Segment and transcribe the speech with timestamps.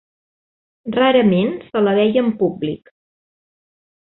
[0.95, 2.91] Rarament se la veia en públic.